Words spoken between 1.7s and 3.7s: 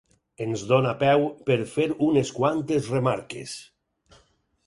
fer unes quantes remarques.